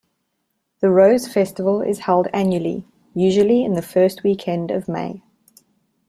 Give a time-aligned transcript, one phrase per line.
[0.79, 5.21] The Rose Festival is held annually, usually in the first weekend of May.